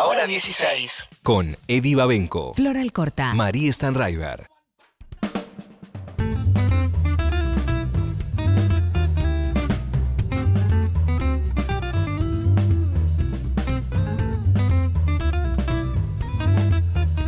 [0.00, 1.08] Ahora 16.
[1.22, 3.34] Con Eddie Babenco, Floral Corta.
[3.34, 4.46] María Stanraiver.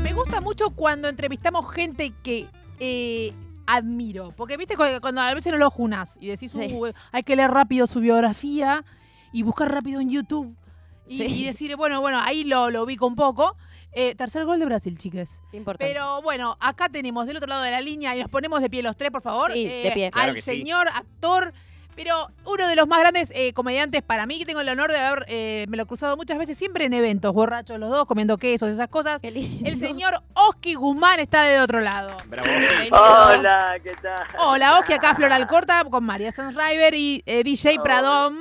[0.02, 2.48] Me gusta mucho cuando entrevistamos gente que
[2.80, 3.32] eh,
[3.66, 4.32] admiro.
[4.36, 6.72] Porque viste cu- cuando a veces no lo junas y decís, Sí.
[6.72, 8.84] "Uh, hay que leer rápido su biografía
[9.32, 10.56] y buscar rápido en YouTube.
[11.06, 11.24] Y, Sí.
[11.42, 13.56] y decir, bueno, bueno, ahí lo, lo ubico un poco.
[13.94, 15.40] Eh, tercer gol de Brasil, chiques.
[15.52, 15.92] Importante.
[15.92, 18.82] Pero bueno, acá tenemos del otro lado de la línea y nos ponemos de pie
[18.82, 19.52] los tres, por favor.
[19.54, 20.10] eh, de pie.
[20.10, 20.40] Claro al sí.
[20.42, 21.52] señor actor,
[21.94, 24.98] pero uno de los más grandes eh, comediantes para mí, que tengo el honor de
[24.98, 28.38] haber, eh, me lo he cruzado muchas veces, siempre en eventos, borrachos los dos, comiendo
[28.38, 29.20] quesos, esas cosas.
[29.20, 29.68] Qué lindo.
[29.68, 32.16] El señor Oski Guzmán está de otro lado.
[32.28, 32.48] Bravo.
[32.92, 34.26] Hola, ¿qué tal?
[34.38, 37.82] Hola, Oski, acá Floral Corta con María Stanriver y eh, DJ Hola.
[37.82, 38.36] Pradom.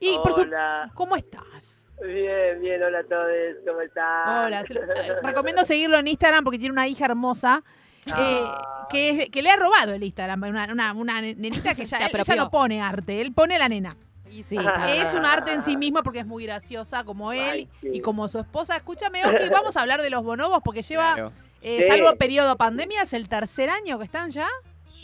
[0.00, 0.40] Y por su...
[0.40, 0.90] Hola.
[0.94, 1.79] ¿Cómo estás?
[2.04, 3.28] Bien, bien, hola a todos,
[3.66, 4.46] ¿cómo están?
[4.46, 4.64] Hola.
[4.66, 4.86] se lo- eh,
[5.22, 7.62] recomiendo seguirlo en Instagram porque tiene una hija hermosa.
[8.06, 8.12] eh,
[8.42, 8.88] Ah.
[8.90, 12.04] que, es- que le ha robado el Instagram, una, una, una nenita que ya, él
[12.04, 12.36] apropió.
[12.36, 13.94] no pone arte, él pone la nena.
[14.30, 14.56] Y sí.
[14.88, 17.90] Es un arte en sí mismo porque es muy graciosa como él Ay, sí.
[17.94, 18.76] y como su esposa.
[18.76, 21.32] Escúchame, Oski, vamos a hablar de los bonobos porque lleva, Claro.
[21.60, 21.88] eh, Sí.
[21.88, 24.48] salvo periodo pandemia, es el tercer año que están ya.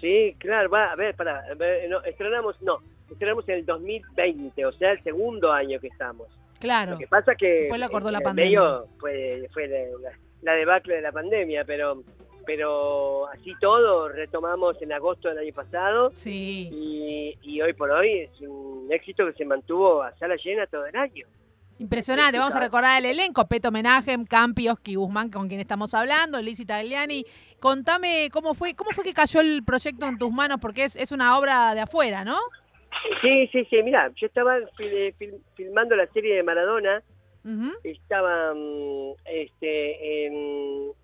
[0.00, 1.42] Sí, claro, va, a ver, para,
[1.88, 2.78] no, estrenamos, no,
[3.10, 6.28] estrenamos en el 2020, o sea, el segundo año que estamos.
[6.58, 6.92] Claro.
[6.92, 8.60] Lo que pasa que Después le acordó la pandemia.
[8.60, 9.78] medio fue, fue la,
[10.10, 12.02] la- la debacle de la pandemia, pero
[12.46, 16.68] pero así todo retomamos en agosto del año pasado Sí.
[16.72, 20.86] y, y hoy por hoy es un éxito que se mantuvo a sala llena todo
[20.86, 21.26] el año.
[21.78, 26.40] Impresionante, vamos a recordar el elenco, Peto Menajem, Campi, Oski Guzmán, con quien estamos hablando,
[26.40, 27.26] Lizzy Tagliani.
[27.60, 31.10] Contame cómo fue, cómo fue que cayó el proyecto en tus manos, porque es, es
[31.12, 32.38] una obra de afuera, ¿no?
[33.22, 37.02] Sí, sí, sí, mira, yo estaba fil- fil- filmando la serie de Maradona,
[37.44, 37.72] Ujú.
[37.84, 40.34] estaba mm, este, en...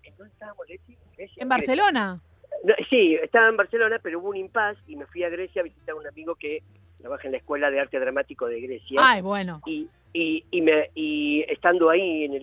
[0.03, 0.97] ¿en ¿Dónde estábamos, Leti?
[1.17, 1.41] Grecia.
[1.41, 2.19] En Barcelona.
[2.63, 5.63] No, sí, estaba en Barcelona, pero hubo un impas y me fui a Grecia a
[5.63, 6.61] visitar a un amigo que
[6.99, 8.99] trabaja en la Escuela de Arte Dramático de Grecia.
[9.01, 9.61] Ay, bueno.
[9.65, 12.41] Y, y, y, me, y estando ahí en el,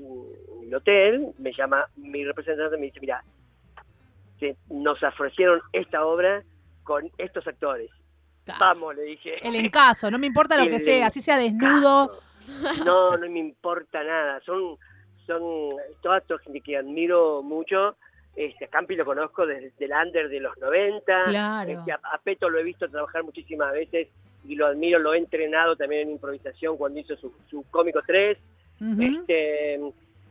[0.62, 3.22] en el hotel, me llama mi representante y me dice, mira,
[4.70, 6.42] nos ofrecieron esta obra
[6.82, 7.90] con estos actores.
[8.58, 9.46] Vamos, le dije.
[9.46, 12.18] El encaso, no me importa lo que sea, así sea desnudo.
[12.84, 14.40] No, no me importa nada.
[14.44, 14.76] Son,
[15.26, 15.42] son
[16.02, 17.96] toda esta gente que admiro mucho.
[18.36, 21.20] Este, a Campi lo conozco desde el under de los 90.
[21.22, 21.70] Claro.
[21.70, 24.08] Este, a, a Peto lo he visto trabajar muchísimas veces
[24.46, 28.38] y lo admiro, lo he entrenado también en improvisación cuando hizo su, su cómico 3.
[28.80, 29.02] Ujú.
[29.02, 29.80] Este,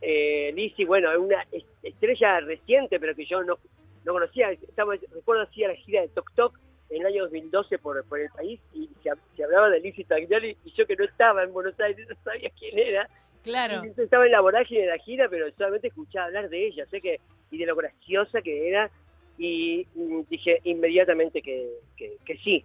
[0.01, 3.57] eh, Lizzy, bueno, es una es- estrella reciente, pero que yo no,
[4.05, 4.49] no conocía.
[4.51, 8.29] Estaba, recuerdo hacía la gira de Tok Tok en el año 2012 por, por el
[8.29, 11.79] país y se, se hablaba de Lizzy Tagliani y yo que no estaba en Buenos
[11.79, 13.09] Aires no sabía quién era.
[13.43, 13.81] Claro.
[13.85, 16.99] Y estaba en la vorágine de la gira, pero solamente escuchaba hablar de ella, sé
[16.99, 17.19] que
[17.51, 18.91] y de lo graciosa que era
[19.37, 19.87] y
[20.29, 22.63] dije inmediatamente que, que, que sí.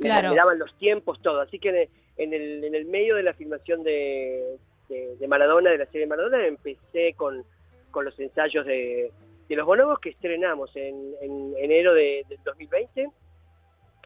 [0.00, 0.30] Claro.
[0.30, 1.40] Me daban los tiempos, todo.
[1.40, 4.56] Así que en el, en el, en el medio de la filmación de,
[4.88, 7.44] de, de Maradona, de la serie Maradona, empecé con,
[7.90, 9.10] con los ensayos de,
[9.48, 13.08] de los bonobos que estrenamos en, en enero de, del 2020.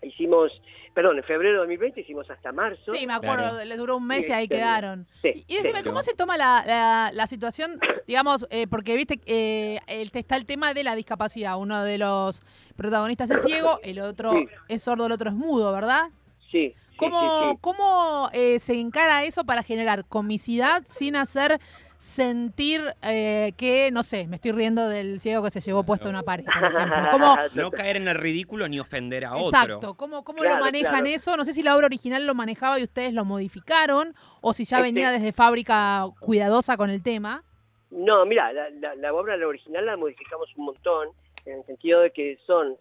[0.02, 0.52] Hicimos,
[0.94, 2.94] perdón, en febrero de 2020 hicimos hasta marzo.
[2.94, 3.64] Sí, me acuerdo, Claro.
[3.64, 5.06] les duró un mes y ahí quedaron.
[5.22, 5.84] Sí, Y decime, sí.
[5.88, 10.46] ¿cómo se toma la, la- la situación, digamos, eh, porque viste, eh, el, está el
[10.46, 11.58] tema de la discapacidad.
[11.58, 12.42] Uno de los
[12.76, 14.46] protagonistas es ciego, el otro Sí.
[14.68, 16.08] es sordo, el otro es mudo, ¿verdad?
[16.50, 17.58] Sí, sí, ¿Cómo, sí, sí.
[17.60, 21.60] cómo eh, se encara eso para generar comicidad sin hacer
[21.98, 26.22] sentir eh, que, no sé, me estoy riendo del ciego que se llevó puesto una
[26.22, 27.08] pared, por ejemplo?
[27.10, 29.48] ¿Cómo, No caer en el ridículo ni ofender a otro.
[29.48, 31.06] Exacto, ¿cómo, cómo lo manejan claro.
[31.06, 31.36] eso?
[31.36, 34.78] No sé si la obra original lo manejaba y ustedes lo modificaron, o si ya
[34.78, 37.42] Este- venía desde fábrica cuidadosa con el tema.
[37.90, 41.08] No, mira, la, la, la obra la original la modificamos un montón,
[41.46, 42.76] en el sentido de que son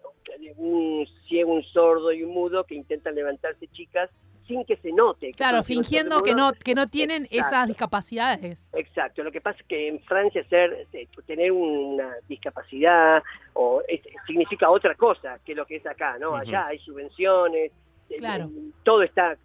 [0.58, 4.10] un ciego, un sordo y un mudo que intentan levantarse chicas
[4.48, 5.28] sin que se note.
[5.28, 8.66] que Claro, fingiendo que no, que no tienen esas discapacidades.
[8.72, 13.22] Exacto, lo que pasa es que en Francia ser, eh, tener una discapacidad
[13.52, 16.34] o es- significa otra cosa que lo que es acá, ¿no?
[16.34, 17.70] Allá hay subvenciones,
[18.10, 18.44] el- Claro.
[18.44, 19.36] el- todo está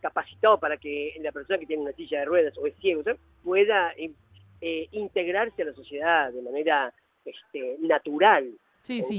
[0.00, 3.02] capacitado para que la persona que tiene una silla de ruedas o es ciego
[3.44, 4.10] pueda eh,
[4.62, 6.92] eh, integrarse a la sociedad de manera
[7.24, 8.50] este, natural.
[8.82, 9.18] Sí, sí.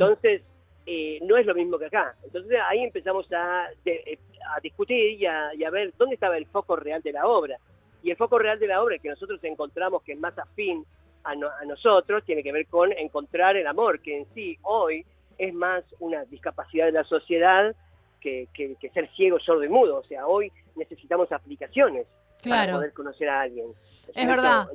[0.89, 2.15] Eh, no es lo mismo que acá.
[2.23, 4.19] Entonces ahí empezamos a, de- eh,
[4.55, 7.57] a discutir y a, y a ver dónde estaba el foco real de la obra.
[8.03, 10.85] Y el foco real de la obra que nosotros encontramos que es más afín
[11.25, 15.05] a, no- a nosotros tiene que ver con encontrar el amor, que en sí hoy
[15.37, 17.75] es más una discapacidad de la sociedad
[18.21, 19.97] que, que- que ser ciego, sordo y mudo.
[19.97, 22.07] O sea, hoy necesitamos aplicaciones
[22.49, 23.67] para poder conocer a alguien.
[24.07, 24.67] Es verdad.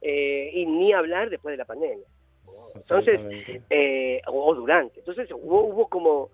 [0.00, 2.04] eh, y ni hablar después de la pandemia.
[2.74, 3.20] Entonces,
[3.70, 5.00] eh, o, durante.
[5.00, 6.30] Entonces hubo, hubo como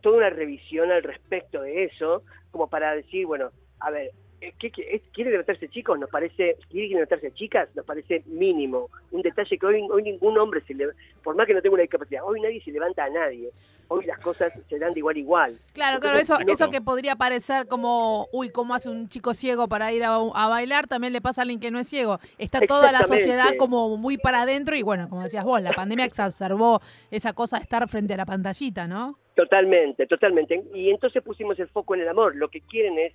[0.00, 3.50] toda una revisión al respecto de eso, como para decir, bueno,
[3.80, 4.12] a ver,
[4.58, 5.98] ¿qué, qué- es- ¿quiere levantarse chicos?
[5.98, 7.68] Nos parece, ¿quiere levantarse chicas?
[7.74, 8.88] Nos parece mínimo.
[9.10, 10.88] Un detalle que hoy, hoy ningún hombre se le,
[11.22, 13.50] por más que no tenga una discapacidad, hoy nadie se levanta a nadie.
[13.88, 15.58] Hoy las cosas se dan de igual a igual.
[15.74, 19.68] Claro, claro, eso, no- eso que podría parecer como, uy, ¿cómo hace un chico ciego
[19.68, 20.86] para ir a, a bailar?
[20.86, 22.18] También le pasa a alguien que no es ciego.
[22.38, 26.06] Está toda la sociedad como muy para adentro y bueno, como decías vos, la pandemia
[26.06, 26.80] exacerbó
[27.10, 29.18] esa cosa de estar frente a la pantallita, ¿no?
[29.34, 30.62] Totalmente, totalmente.
[30.74, 32.34] Y entonces pusimos el foco en el amor.
[32.36, 33.12] Lo que quieren es,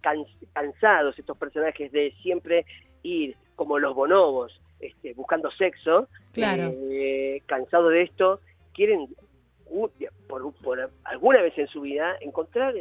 [0.00, 2.64] can- cansados estos personajes de siempre
[3.02, 6.72] ir como los bonobos, este, buscando sexo, Claro.
[6.90, 8.40] eh, cansados de esto,
[8.72, 9.08] quieren,
[10.28, 12.74] por, por alguna vez en su vida, encontrar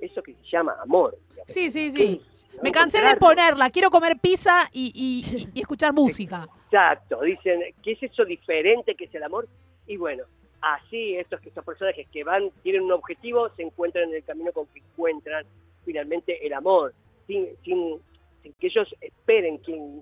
[0.00, 1.16] eso que se llama amor.
[1.46, 2.22] Sí, sí, sí.
[2.56, 2.62] ¿no?
[2.62, 6.46] Me cansé de ponerla, quiero comer pizza y, y- y escuchar música.
[6.66, 9.48] Exacto, dicen, ¿qué es eso diferente que es el amor?
[9.86, 10.24] Y bueno,
[10.60, 14.66] así estos, estos personajes que van, tienen un objetivo, se encuentran en el camino con
[14.68, 15.44] que encuentran
[15.84, 16.92] finalmente el amor,
[17.26, 17.98] sin, sin,
[18.42, 20.00] sin que ellos esperen quién,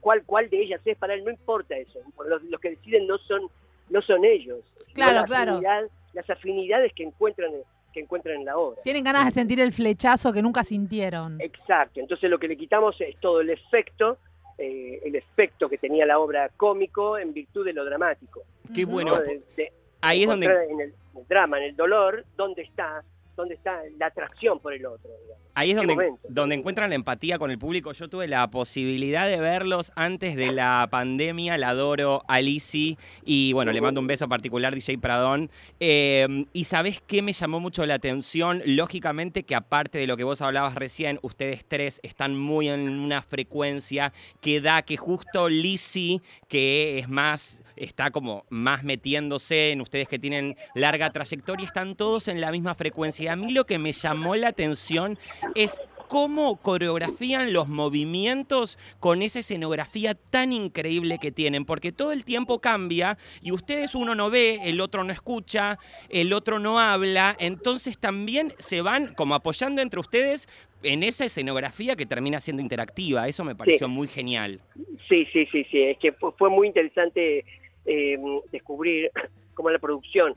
[0.00, 3.18] cuál, cuál de ellas es para él, no importa eso, los, los que deciden no
[3.18, 3.42] son,
[3.90, 4.60] no son ellos,
[4.94, 5.52] Claro, la claro.
[5.52, 7.52] afinidad- las afinidades que encuentran,
[7.92, 8.80] que encuentran en la obra.
[8.82, 11.40] Tienen ganas de sentir el flechazo que nunca sintieron.
[11.40, 14.18] Exacto, entonces lo que le quitamos es todo el efecto,
[14.56, 18.42] eh, el efecto que tenía la obra cómico en virtud de lo dramático.
[18.74, 19.14] Qué bueno.
[19.16, 19.20] ¿no?
[19.22, 20.94] De- de Ahí es donde en el, en el
[21.28, 23.02] drama, en el dolor, dónde está,
[23.38, 25.10] dónde está la atracción por el otro.
[25.22, 25.47] digamos.
[25.58, 27.92] Ahí es ¿Qué donde, donde encuentran la empatía con el público.
[27.92, 31.58] Yo tuve la posibilidad de verlos antes de la pandemia.
[31.58, 32.96] La adoro a Lizzy.
[33.24, 35.50] Y bueno, le mando un beso particular, DJ Pradón.
[35.80, 38.62] Eh, y sabes qué me llamó mucho la atención?
[38.66, 43.20] Lógicamente que aparte de lo que vos hablabas recién, ustedes tres están muy en una
[43.22, 50.06] frecuencia que da que justo Lizzy, que es más, está como más metiéndose en ustedes
[50.06, 53.24] que tienen larga trayectoria, están todos en la misma frecuencia.
[53.24, 55.18] Y a mí lo que me llamó la atención
[55.54, 62.24] es cómo coreografían los movimientos con esa escenografía tan increíble que tienen, porque todo el
[62.24, 65.78] tiempo cambia y ustedes uno no ve, el otro no escucha,
[66.08, 70.48] el otro no habla, entonces también se van como apoyando entre ustedes
[70.82, 74.60] en esa escenografía que termina siendo interactiva, eso me pareció muy genial.
[75.08, 77.44] Sí, sí, sí, sí, es que fue, muy interesante
[77.84, 78.18] eh,
[78.50, 79.10] descubrir
[79.54, 80.34] cómo la producción,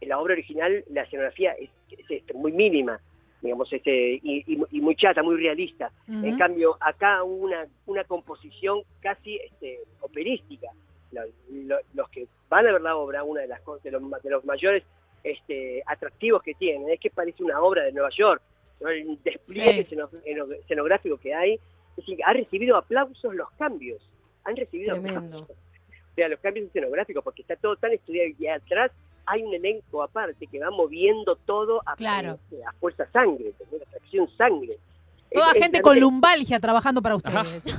[0.00, 3.00] en la obra original, la escenografía es, es, este, muy mínima,
[3.42, 5.90] digamos, este, y, y- y muy chata, muy realista.
[6.08, 10.68] En cambio, acá hubo una, una composición casi este, operística.
[11.10, 14.30] Lo- lo- los que van a ver la obra, una de las de los, de
[14.30, 14.84] los mayores
[15.24, 18.40] este, atractivos que tiene es que parece una obra de Nueva York.
[18.80, 19.96] El despliegue Sí.
[20.60, 24.00] escenográfico que hay, es decir, ha recibido aplausos los cambios.
[24.44, 25.18] Han recibido Tremendo.
[25.20, 25.56] aplausos.
[25.56, 28.90] O sea, los cambios escenográficos, porque está todo tan estudiado y atrás
[29.26, 32.38] hay un elenco aparte que va moviendo todo a, Claro.
[32.64, 34.78] a, a fuerza sangre, a tracción sangre.
[35.32, 37.62] Toda Es- es gente con lumbalgia trabajando para ustedes.
[37.62, 37.72] Sí,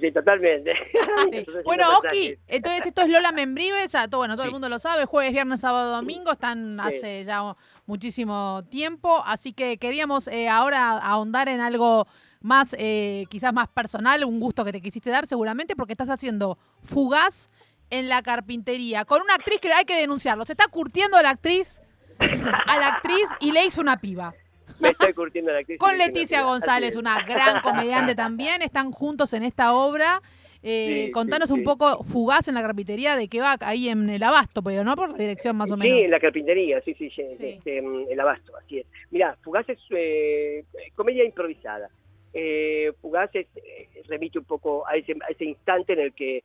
[0.00, 0.72] sí, totalmente.
[1.32, 1.46] Sí.
[1.64, 4.48] Bueno, Oki, entonces esto es Lola Membrives, a todo, bueno, todo Sí.
[4.48, 6.96] el mundo lo sabe, jueves, viernes, sábado, domingo, están Sí.
[6.96, 7.54] hace ya
[7.86, 12.06] muchísimo tiempo, así que queríamos eh, ahora ahondar en algo
[12.40, 16.56] más, eh, quizás más personal, un gusto que te quisiste dar seguramente, porque estás haciendo
[16.82, 17.48] Fugaz
[17.90, 21.30] en la carpintería, con una actriz que hay que denunciarlo, se está curtiendo a la
[21.30, 21.80] actriz,
[22.18, 24.34] a la actriz y le hizo una piba.
[24.80, 25.78] Me estoy curtiendo la actriz.
[25.78, 26.42] Con Leticia.
[26.42, 30.20] González, una gran comediante también, están juntos en esta obra.
[30.62, 31.64] Eh, Sí, contanos sí, un sí.
[31.64, 35.10] poco, fugaz en la carpintería, de qué va ahí en el abasto, pero no por
[35.10, 36.04] la dirección más o Sí, menos.
[36.04, 37.46] en la carpintería, sí, sí, sí, Sí.
[37.58, 38.86] este, el abasto, así es.
[39.10, 40.64] Mira, Fugaz es eh,
[40.96, 41.88] comedia improvisada.
[42.34, 46.42] Eh, Fugaz es, eh, remite un poco a ese, a ese instante en el que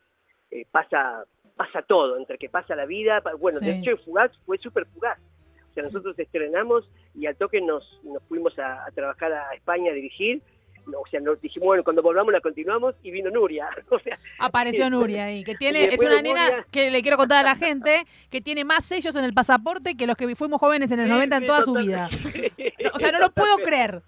[0.51, 1.23] eh, pasa
[1.55, 3.21] pasa todo, entre que pasa la vida.
[3.39, 5.19] Bueno, de hecho, Fugaz fue súper fugaz.
[5.69, 9.91] O sea, nosotros estrenamos y al toque nos, nos fuimos a, a trabajar a España
[9.91, 10.41] a dirigir.
[10.85, 13.69] No, o sea, nos dijimos, bueno, cuando volvamos la continuamos y vino Nuria.
[13.89, 17.45] O sea, Apareció Nuria ahí, que tiene, es una nena Nuria- que le quiero contar
[17.45, 20.91] a la gente, que tiene más sellos en el pasaporte que los que fuimos jóvenes
[20.91, 22.09] en el 90 en toda su vida.
[22.93, 24.01] O sea, no lo puedo creer.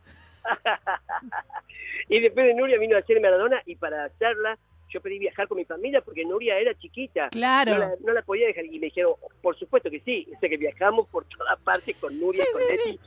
[2.09, 4.57] Y después de Nuria vino a hacer Maradona y para hacerla
[4.95, 7.27] yo pedí viajar con mi familia porque Nuria era chiquita.
[7.29, 7.73] Claro.
[7.73, 8.65] No la, no la podía dejar.
[8.65, 10.25] Y me dijeron, por supuesto que sí.
[10.35, 12.99] O sea que viajamos por todas partes con Nuria y con Leti.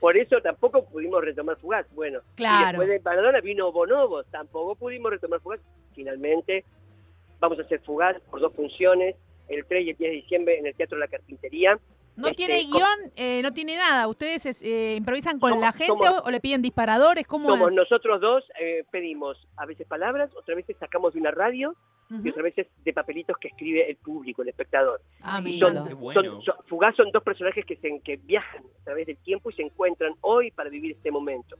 [0.00, 1.86] Por eso tampoco pudimos retomar Fugaz.
[1.94, 2.66] Bueno, y Claro.
[2.80, 4.26] después de Maradona vino Bonobos.
[4.26, 5.60] Tampoco pudimos retomar Fugaz.
[5.94, 6.64] Finalmente
[7.38, 9.14] vamos a hacer Fugaz por dos funciones,
[9.48, 11.78] el 3 y el 10 de diciembre en el Teatro La Carpintería.
[12.16, 14.06] No Este, tiene guion, eh, no tiene nada.
[14.06, 17.26] ¿Ustedes es, eh, improvisan con Somos- la gente somos- o, o le piden disparadores?
[17.26, 17.76] ¿Cómo Somos es?
[17.76, 21.74] nosotros dos, eh, pedimos a veces palabras, otras veces sacamos de una radio
[22.22, 25.00] y otras veces de papelitos que escribe el público, el espectador.
[25.22, 25.40] Ah.
[25.44, 26.12] Qué bueno.
[26.12, 29.54] Son, son- Fugaz son dos personajes que, se, que viajan a través del tiempo y
[29.54, 31.56] se encuentran hoy para vivir este momento.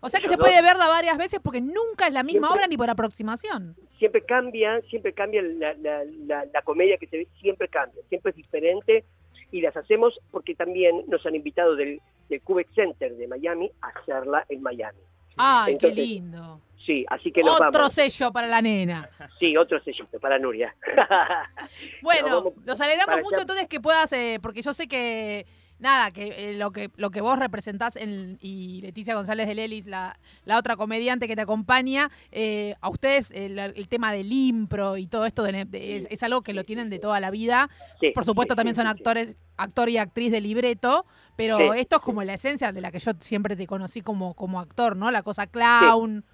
[0.00, 2.58] O sea que se puede verla varias veces porque nunca es la misma Siempre.
[2.60, 3.74] obra ni por aproximación.
[3.98, 8.30] Siempre cambia, siempre cambia la, la- la- la comedia que se ve, siempre cambia, siempre
[8.30, 9.04] es diferente
[9.52, 13.88] y las hacemos porque también nos han invitado del, del Cubex Center de Miami a
[13.88, 14.98] hacerla en Miami.
[15.36, 16.60] Ay, Entonces, qué lindo.
[16.84, 17.92] Sí, así que nos Otro vamos.
[17.92, 19.10] sello para la nena.
[19.40, 20.74] Sí, otro sellito para Nuria.
[22.02, 23.42] Bueno, Nos alegramos mucho allá.
[23.42, 25.44] entonces que puedas, eh, porque yo sé que,
[25.78, 29.86] nada, que eh, lo que lo que vos representás en- y Leticia González de Lelis,
[29.86, 34.96] la, la otra comediante que te acompaña, eh, a ustedes el, el tema del impro
[34.96, 37.68] y todo esto de- de- es, es algo que lo tienen de toda la vida.
[38.00, 41.04] Sí, Por supuesto sí, también son actores, actor y actriz de libreto,
[41.36, 44.60] pero esto es como la esencia de la que yo siempre te conocí como, como
[44.60, 45.10] actor, ¿no?
[45.10, 46.24] La cosa clown.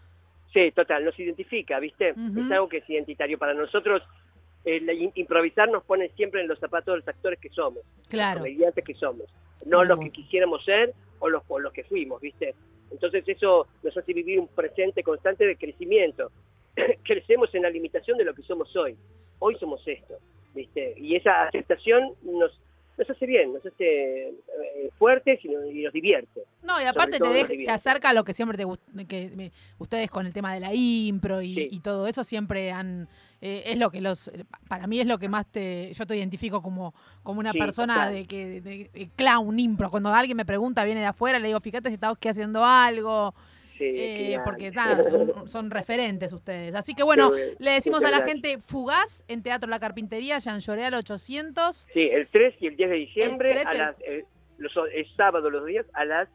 [0.53, 2.11] Sí, total, nos identifica, ¿viste?
[2.11, 4.03] Es algo que es identitario para nosotros.
[4.65, 8.41] El improvisar nos pone siempre en los zapatos de los actores que somos, Claro.
[8.41, 9.27] comediantes que somos,
[9.67, 12.55] no los que quisiéramos ser o los, o los que fuimos, ¿viste?
[12.91, 16.31] Entonces eso nos hace vivir un presente constante de crecimiento.
[17.05, 18.97] Crecemos en la limitación de lo que somos hoy.
[19.39, 20.15] Hoy somos esto,
[20.55, 20.95] ¿viste?
[20.99, 22.53] Y esa aceptación nos,
[22.99, 24.35] nos hace bien, nos hace eh,
[24.99, 26.43] fuertes y nos, y nos divierte.
[26.63, 29.51] No, y aparte te, nos te acerca a lo que siempre te gust- que me-
[29.79, 31.69] ustedes con el tema de la impro y, Sí.
[31.73, 33.09] y todo eso siempre han
[33.45, 34.31] eh, es lo que los
[34.69, 36.95] para mí es lo que más te yo te identifico como
[37.25, 38.15] como una Sí, persona total.
[38.15, 41.61] de que de, de clown impro cuando alguien me pregunta viene de afuera le digo
[41.61, 43.35] fíjate si estás haciendo algo
[43.79, 44.71] Sí, eh, porque
[45.47, 48.41] son referentes ustedes así que bueno le decimos a la gracias.
[48.43, 52.91] gente fugaz en Teatro La Carpintería Jean Lloreal 800 Sí, el 3 y el 10
[52.91, 54.25] de diciembre, El 3 a el- las, eh,
[54.59, 56.29] los, es sábado los días a las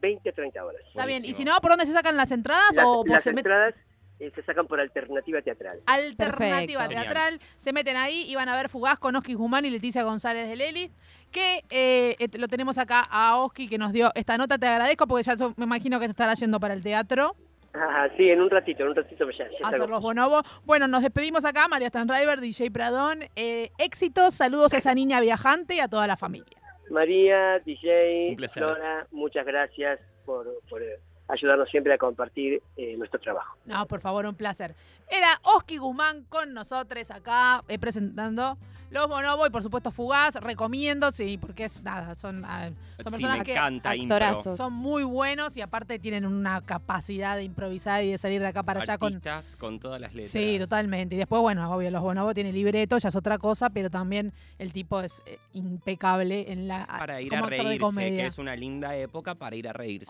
[0.00, 0.80] 20, 30 horas.
[0.88, 3.30] está bien y si no por dónde se sacan las entradas Las, o las se
[3.32, 3.74] met- entradas
[4.20, 5.80] eh, se sacan por alternativa teatral.
[5.86, 7.02] Alternativa Perfecto.
[7.02, 7.40] teatral.
[7.56, 10.56] Se meten ahí y van a ver Fugaz con Oski Guzmán y Leticia González de
[10.56, 10.90] Leli.
[11.30, 14.58] Que eh, lo tenemos acá a Oski que nos dio esta nota.
[14.58, 17.36] Te agradezco porque ya so- me imagino que te estará yendo para el teatro
[17.74, 19.86] Ah, sí, en un ratito, en un ratito ya, ya hacer salgo.
[19.88, 20.42] los bonobos.
[20.64, 21.68] Bueno, nos despedimos acá.
[21.68, 23.20] María Stanriver, DJ Pradón.
[23.36, 26.56] Eh, éxitos, saludos a esa niña viajante y a toda la familia.
[26.90, 28.36] María, DJ.
[28.48, 30.80] Flora, muchas gracias por, por,
[31.28, 33.56] ayudarnos siempre a compartir eh, nuestro trabajo.
[33.66, 34.74] No, por favor, un placer.
[35.08, 38.56] Era Oski Guzmán con nosotros acá eh, presentando
[38.90, 40.36] los bonobos y por supuesto Fugaz.
[40.36, 44.56] Recomiendo, sí, porque es nada, son, ah, son Sí, personas me que encanta actorazos.
[44.56, 48.62] Son muy buenos y aparte tienen una capacidad de improvisar y de salir de acá
[48.62, 49.08] para allá con...
[49.14, 50.32] Artistas con todas las letras.
[50.32, 51.14] Sí, totalmente.
[51.16, 54.72] Y después, bueno, obvio, los bonobos tienen libreto, ya es otra cosa, pero también el
[54.72, 58.22] tipo es eh, impecable en la Para ir como a de reírse, comedia.
[58.22, 60.06] que es una linda época para ir a reírse.